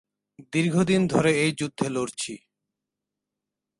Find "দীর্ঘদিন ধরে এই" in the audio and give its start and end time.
0.53-1.51